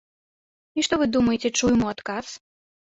І 0.77 0.85
што 0.87 0.99
вы 1.03 1.09
думаеце 1.17 1.53
чуем 1.59 1.87
у 1.87 1.95
адказ? 1.95 2.35